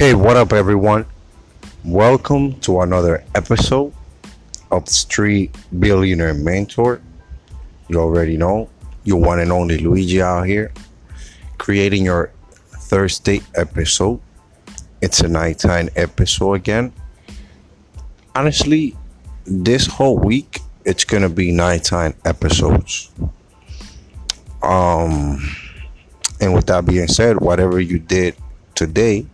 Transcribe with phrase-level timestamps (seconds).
[0.00, 1.04] Hey, what up, everyone?
[1.84, 3.92] Welcome to another episode
[4.70, 7.02] of Street Billionaire Mentor.
[7.88, 8.70] You already know,
[9.04, 10.72] your one and only Luigi out here,
[11.58, 12.32] creating your
[12.70, 14.22] Thursday episode.
[15.02, 16.94] It's a nighttime episode again.
[18.34, 18.96] Honestly,
[19.44, 23.10] this whole week, it's gonna be nighttime episodes.
[24.62, 25.46] Um,
[26.40, 28.34] and with that being said, whatever you did
[28.74, 29.26] today,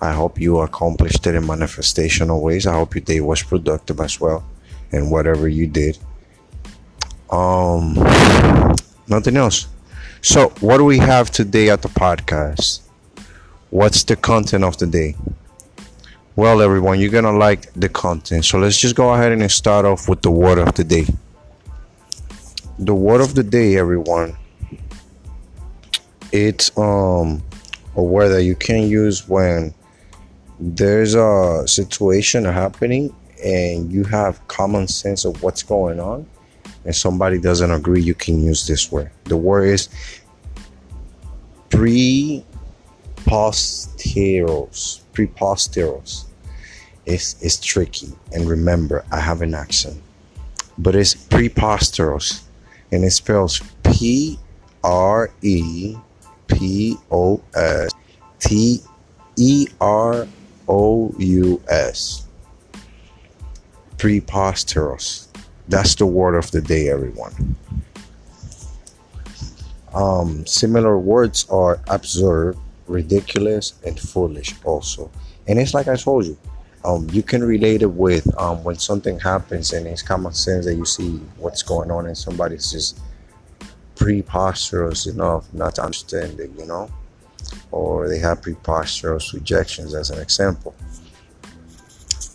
[0.00, 2.66] I hope you accomplished it in manifestational ways.
[2.66, 4.44] I hope your day was productive as well,
[4.92, 5.98] and whatever you did.
[7.30, 7.94] Um,
[9.06, 9.66] nothing else.
[10.22, 12.80] So, what do we have today at the podcast?
[13.70, 15.16] What's the content of the day?
[16.34, 18.44] Well, everyone, you're gonna like the content.
[18.44, 21.06] So let's just go ahead and start off with the word of the day.
[22.78, 24.36] The word of the day, everyone.
[26.32, 27.42] It's um
[27.94, 29.74] a word that you can use when
[30.60, 36.26] there's a situation happening and you have common sense of what's going on
[36.84, 39.10] and somebody doesn't agree you can use this word.
[39.24, 39.88] The word is
[41.70, 42.44] preposteros
[45.14, 46.24] preposteros
[47.06, 48.12] it's, it's tricky.
[48.32, 50.02] And remember i have an accent
[50.76, 52.42] but it's preposteros
[52.92, 54.38] and it spells p
[54.84, 55.96] r e
[56.48, 57.92] p o s
[58.38, 58.82] t
[59.36, 60.26] e r
[60.70, 62.26] O U S.
[63.98, 65.28] Preposterous.
[65.68, 67.56] That's the word of the day, everyone.
[69.92, 75.10] Um, similar words are absurd, ridiculous, and foolish, also.
[75.48, 76.38] And it's like I told you,
[76.84, 80.76] um, you can relate it with um, when something happens and it's common sense that
[80.76, 83.00] you see what's going on and somebody's just
[83.96, 86.88] preposterous enough not to understand it, you know?
[87.70, 90.74] Or they have preposterous rejections, as an example.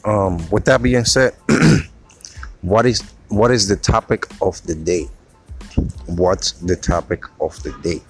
[0.04, 1.34] Um, with that being said,
[2.62, 5.08] what is what is the topic of the day?
[6.06, 8.02] What's the topic of the day?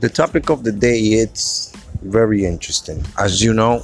[0.00, 1.72] The topic of the day it's
[2.02, 3.04] very interesting.
[3.18, 3.82] As you know,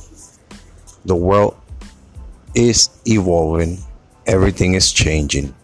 [1.04, 1.56] the world
[2.54, 3.78] is evolving,
[4.26, 5.54] everything is changing.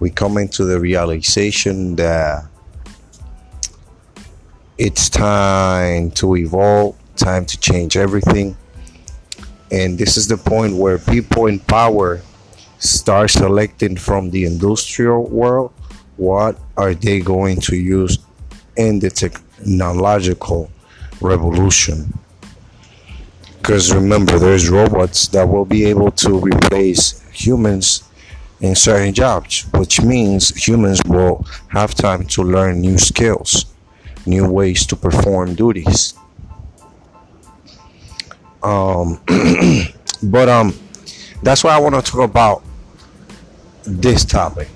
[0.00, 2.46] We come into the realization that
[4.76, 8.56] it's time to evolve, time to change everything.
[9.70, 12.22] And this is the point where people in power
[12.78, 15.72] start selecting from the industrial world
[16.16, 18.18] what are they going to use
[18.76, 20.70] in the technological
[21.20, 22.12] revolution.
[23.58, 28.08] Because remember, there's robots that will be able to replace humans
[28.60, 33.73] in certain jobs, which means humans will have time to learn new skills
[34.26, 36.14] new ways to perform duties.
[38.62, 39.20] Um,
[40.22, 40.74] but um,
[41.42, 42.62] that's why I want to talk about
[43.84, 44.68] this topic.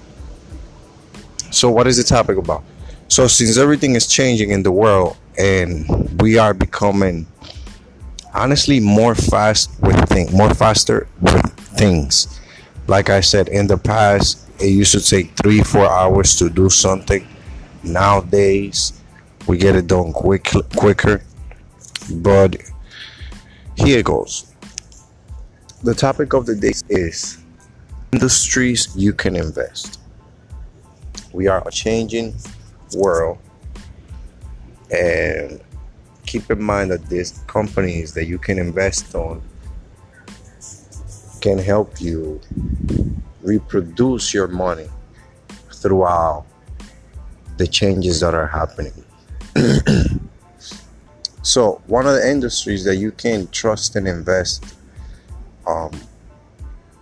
[1.50, 2.62] So, what is the topic about?
[3.08, 7.26] So, since everything is changing in the world and we are becoming
[8.34, 12.40] honestly more fast with things, more faster with things.
[12.86, 16.68] Like I said, in the past, it used to take three, four hours to do
[16.68, 17.26] something.
[17.82, 19.00] Nowadays,
[19.48, 21.22] we get it done quick quicker
[22.10, 22.56] but
[23.76, 24.52] here goes.
[25.82, 27.38] The topic of the day is
[28.12, 30.00] industries you can invest.
[31.32, 32.34] We are a changing
[32.96, 33.38] world
[34.90, 35.60] and
[36.26, 39.42] keep in mind that these companies that you can invest on
[41.40, 42.40] can help you
[43.42, 44.88] reproduce your money
[45.72, 46.44] throughout
[47.56, 49.04] the changes that are happening
[51.42, 54.76] so one of the industries that you can trust and invest
[55.66, 55.90] um,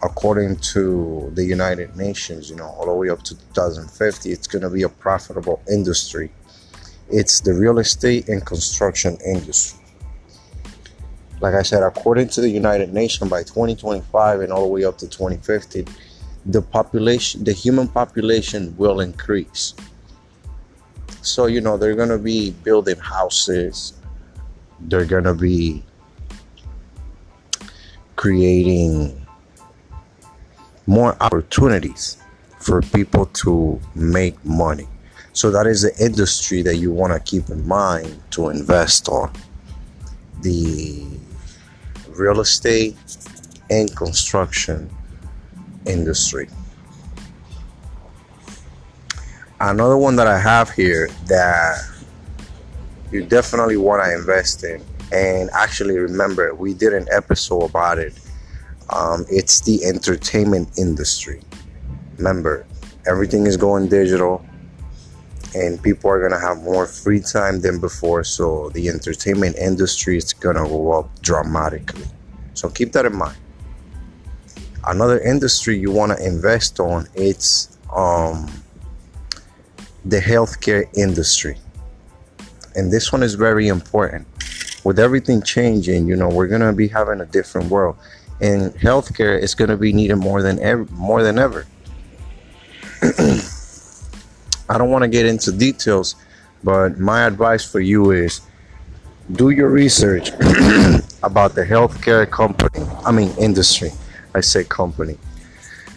[0.03, 4.63] according to the united nations you know all the way up to 2050 it's going
[4.63, 6.31] to be a profitable industry.
[7.09, 9.85] It's the real estate and construction industry.
[11.41, 14.97] Like i said according to the united nations by 2025 and all the way up
[14.99, 15.85] to 2050
[16.47, 19.75] the population the human population will increase
[21.27, 23.95] so, you know, they're going to be building houses,
[24.81, 25.83] they're going to be
[28.15, 29.27] creating
[30.87, 32.19] more opportunities
[32.61, 34.89] for people to make money.
[35.33, 39.33] So, that is the industry that you want to keep in mind to invest on.
[40.43, 41.07] The
[42.11, 42.97] real estate
[43.69, 44.89] and construction
[45.87, 46.49] industry
[49.61, 51.79] another one that I have here that
[53.11, 54.83] you definitely want to invest in.
[55.13, 58.19] And actually, remember, we did an episode about it.
[58.91, 61.43] Um, it's the entertainment industry.
[62.19, 62.67] Remember,
[63.07, 64.45] everything is going digital,
[65.55, 68.25] and people are gonna have more free time than before.
[68.25, 72.07] So the entertainment industry is gonna go up dramatically.
[72.55, 73.37] So keep that in mind.
[74.87, 78.49] Another industry you want to invest on it's um,
[80.09, 81.59] the healthcare industry.
[82.77, 84.27] And this one is very important.
[84.85, 87.97] With everything changing you know we're going to be having a different world.
[88.41, 91.67] And healthcare is going to be needed more than ever more than ever.
[94.69, 96.15] I don't want to get into details
[96.63, 98.41] but my advice for you is
[99.33, 100.31] do your research
[101.23, 103.91] about the healthcare company i mean industry.
[104.35, 105.17] I say company.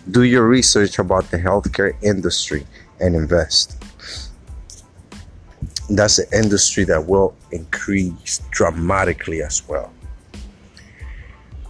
[0.09, 2.65] Do your research about the healthcare industry
[3.01, 3.78] and invest
[5.97, 9.91] that's an industry that will increase dramatically as well.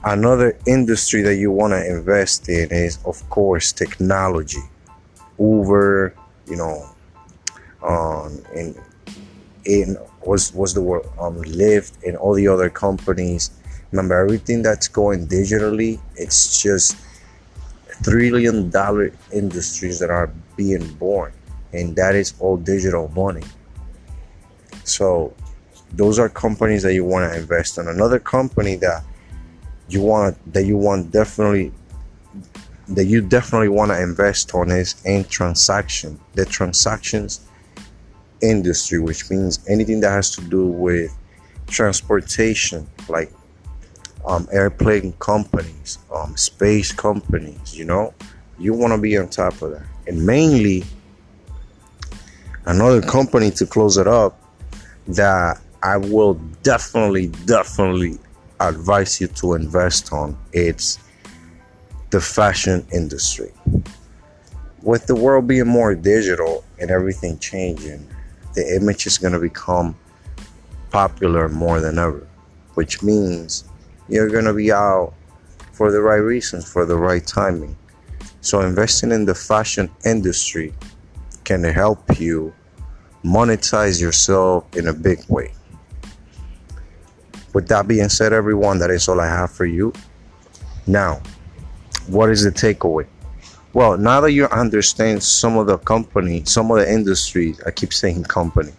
[0.04, 4.64] Another industry that you want to invest in is, of course, technology.
[5.38, 6.14] Uber,
[6.48, 6.90] you know,
[7.84, 8.76] um, in
[9.66, 13.52] in was was the word um, Lyft and all the other companies.
[13.92, 16.96] Remember, everything that's going digitally, it's just
[18.04, 21.34] trillion dollar industries that are being born,
[21.74, 23.44] and that is all digital money.
[24.90, 25.34] So
[25.94, 27.88] those are companies that you want to invest in.
[27.88, 29.04] Another company that
[29.88, 31.72] you want that you want definitely
[32.90, 36.20] that you definitely want to invest on is in transaction.
[36.34, 37.42] The transactions
[38.42, 41.16] industry, which means anything that has to do with
[41.68, 43.32] transportation, like
[44.26, 48.14] um, airplane companies, um, space companies, you know,
[48.58, 49.86] you want to be on top of that.
[50.08, 50.84] And mainly,
[52.66, 54.40] another company to close it up
[55.10, 58.20] that I will definitely, definitely
[58.60, 60.38] advise you to invest on.
[60.54, 61.00] It's
[62.10, 63.52] the fashion industry.
[64.82, 68.08] With the world being more digital and everything changing,
[68.56, 69.96] the image is going to become
[70.92, 72.28] popular more than ever,
[72.74, 73.66] which means
[74.08, 75.14] you're going to be out
[75.72, 77.76] for the right reasons, for the right timing.
[78.42, 80.74] So, investing in the fashion industry
[81.44, 82.54] can help you
[83.24, 85.54] monetize yourself in a big way.
[87.54, 89.94] With that being said, everyone, that is all I have for you.
[90.88, 91.22] Now,
[92.08, 93.08] what is the takeaway?
[93.74, 97.94] Well, now that you understand some of the company, some of the industries, I keep
[97.94, 98.72] saying company,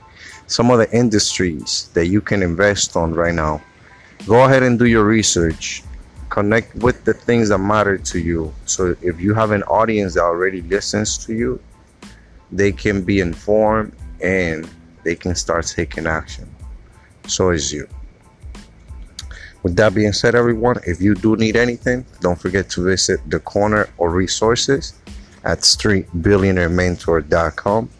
[0.46, 3.62] some of the industries that you can invest on right now,
[4.26, 5.84] go ahead and do your research.
[6.28, 8.52] Connect with the things that matter to you.
[8.66, 11.60] So if you have an audience that already listens to you,
[12.52, 13.92] they can be informed
[14.22, 14.68] and
[15.04, 16.48] they can start taking action.
[17.26, 17.88] So is you.
[19.62, 23.40] With that being said, everyone, if you do need anything, don't forget to visit the
[23.40, 24.94] corner or resources
[25.44, 27.90] at streetbillionairementor.com.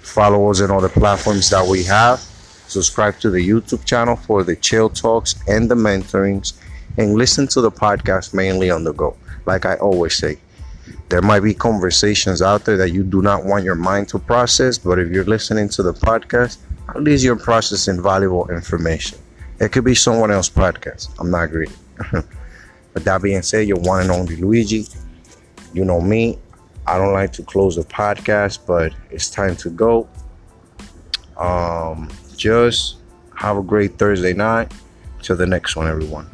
[0.00, 2.20] Follow us on all the platforms that we have.
[2.66, 6.54] Subscribe to the YouTube channel for the chill talks and the mentorings,
[6.96, 9.14] and listen to the podcast mainly on the go.
[9.44, 10.38] Like I always say,
[11.08, 14.78] there might be conversations out there that you do not want your mind to process,
[14.78, 19.18] but if you're listening to the podcast, at least you're processing valuable information.
[19.60, 21.10] It could be someone else's podcast.
[21.18, 21.72] I'm not greedy.
[22.12, 24.86] but that being said, you're one and only Luigi.
[25.72, 26.38] You know me.
[26.86, 30.08] I don't like to close the podcast, but it's time to go.
[31.36, 32.96] Um, just
[33.36, 34.72] have a great Thursday night.
[35.22, 36.30] Till the next one, everyone.